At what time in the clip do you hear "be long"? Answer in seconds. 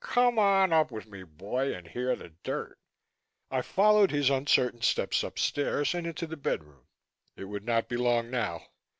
7.87-8.31